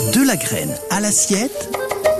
[0.00, 1.70] De la graine à l'assiette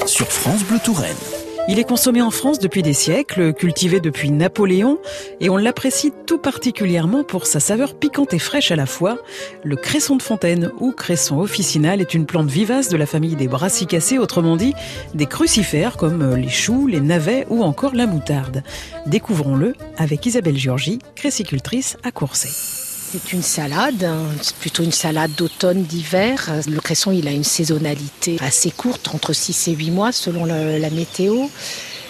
[0.07, 1.17] sur France Bleu Touraine.
[1.67, 4.99] Il est consommé en France depuis des siècles, cultivé depuis Napoléon,
[5.41, 9.19] et on l'apprécie tout particulièrement pour sa saveur piquante et fraîche à la fois.
[9.65, 13.49] Le cresson de fontaine ou cresson officinal est une plante vivace de la famille des
[13.49, 14.75] brassicacées, autrement dit
[15.15, 18.63] des crucifères comme les choux, les navets ou encore la moutarde.
[19.07, 22.80] Découvrons-le avec Isabelle Giorgi, cressicultrice à Courset.
[23.13, 24.29] C'est une salade, hein.
[24.61, 26.49] plutôt une salade d'automne, d'hiver.
[26.69, 30.91] Le cresson, il a une saisonnalité assez courte, entre 6 et 8 mois selon la
[30.91, 31.47] météo.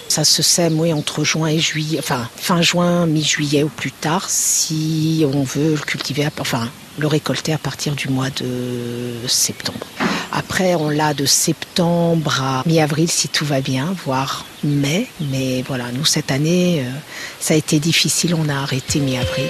[0.08, 4.28] Ça se sème oui, entre juin et juillet, enfin fin juin, mi-juillet ou plus tard,
[4.28, 6.68] si on veut le cultiver, enfin
[6.98, 9.86] le récolter à partir du mois de septembre.
[10.32, 15.06] Après, on l'a de septembre à mi-avril si tout va bien, voire mai.
[15.30, 16.91] Mais voilà, nous cette année, euh,
[17.38, 19.46] ça a été difficile, on a arrêté mi-avril.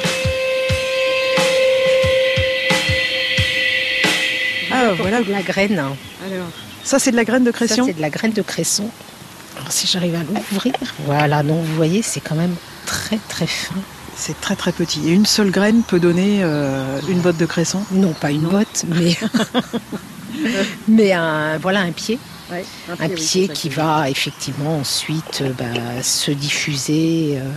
[4.90, 5.22] Ah, voilà.
[5.22, 5.78] de la graine.
[5.78, 5.96] Alors,
[6.84, 8.88] ça c'est de la graine de cresson Ça c'est de la graine de cresson.
[9.56, 10.74] Alors si j'arrive à l'ouvrir,
[11.04, 12.54] voilà, donc vous voyez, c'est quand même
[12.86, 13.74] très très fin.
[14.16, 15.08] C'est très très petit.
[15.08, 18.84] Et une seule graine peut donner euh, une botte de cresson Non, pas une botte,
[18.88, 19.16] mais
[20.88, 22.18] mais un voilà un pied.
[22.98, 27.48] un pied, qui va effectivement ensuite euh, bah, se diffuser euh,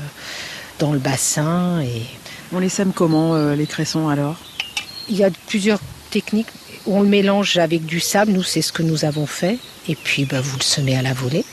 [0.79, 2.03] dans le bassin et
[2.53, 4.35] on les sème comment les cressons alors?
[5.09, 5.79] Il y a plusieurs
[6.13, 6.53] techniques
[6.85, 10.25] on le mélange avec du sable, nous c'est ce que nous avons fait, et puis
[10.25, 11.45] bah, vous le semez à la volée.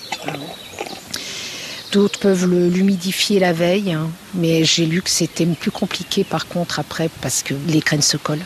[1.93, 4.11] D'autres peuvent l'humidifier la veille, hein.
[4.35, 8.17] mais j'ai lu que c'était plus compliqué par contre après parce que les graines se
[8.17, 8.45] collent.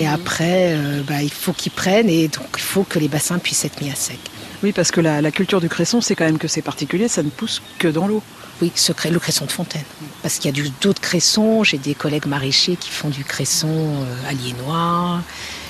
[0.00, 3.38] Et après, euh, bah, il faut qu'ils prennent et donc il faut que les bassins
[3.38, 4.18] puissent être mis à sec.
[4.62, 7.30] Oui, parce que la, culture du cresson, c'est quand même que c'est particulier, ça ne
[7.30, 8.22] pousse que dans l'eau.
[8.60, 9.84] Oui, ce, le cresson de fontaine.
[10.22, 14.28] Parce qu'il y a d'autres cressons, j'ai des collègues maraîchers qui font du cresson euh,
[14.28, 15.20] aliénois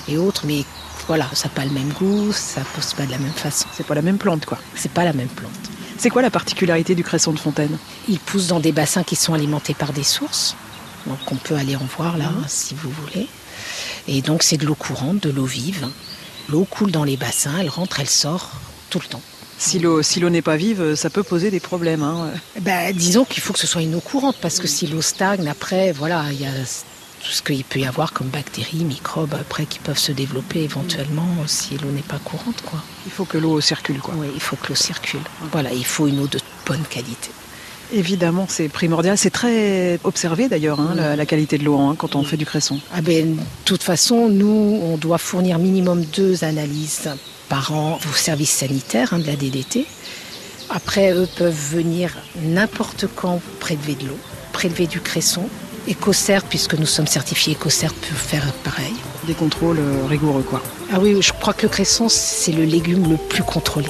[0.08, 0.64] et autres, mais
[1.06, 3.66] voilà, ça n'a pas le même goût, ça pousse pas de la même façon.
[3.72, 4.58] C'est pas la même plante, quoi.
[4.74, 5.50] C'est pas la même plante.
[5.96, 7.78] C'est quoi la particularité du cresson de fontaine?
[8.08, 10.55] Il pousse dans des bassins qui sont alimentés par des sources.
[11.06, 12.44] Donc on peut aller en voir là, mhm.
[12.46, 13.27] si vous voulez.
[14.06, 15.88] Et donc c'est de l'eau courante, de l'eau vive.
[16.48, 18.50] L'eau coule dans les bassins, elle rentre, elle sort
[18.92, 19.23] tout le temps.
[19.57, 22.03] Si l'eau si n'est pas vive, ça peut poser des problèmes.
[22.03, 22.30] Hein.
[22.61, 25.48] Ben, disons qu'il faut que ce soit une eau courante, parce que si l'eau stagne,
[25.48, 29.64] après, voilà, il y a tout ce qu'il peut y avoir comme bactéries, microbes après
[29.64, 32.61] qui peuvent se développer éventuellement si l'eau n'est pas courante.
[32.67, 32.83] Quoi.
[33.07, 34.01] Il faut que l'eau circule.
[34.01, 34.14] Quoi.
[34.19, 35.20] Oui, il faut que l'eau circule.
[35.53, 37.30] Voilà, il faut une eau de bonne qualité.
[37.92, 39.19] Évidemment, c'est primordial.
[39.19, 42.80] C'est très observé d'ailleurs, hein, la, qualité de l'eau hein, quand on fait du cresson.
[42.95, 47.11] Ah ben, de toute façon, nous, on doit fournir minimum deux analyses
[47.48, 49.86] par an au service sanitaire hein, de la DDT.
[50.70, 54.19] Après, eux peuvent venir n'importe quand prélever de l'eau,
[54.53, 55.48] prélever du cresson
[55.89, 58.92] EcoCert, puisque nous sommes certifiés EcoCert, peut faire pareil.
[59.27, 60.63] Des contrôles euh, rigoureux, quoi.
[60.92, 63.89] Ah oui, je crois que le cresson, c'est le légume le plus contrôlé.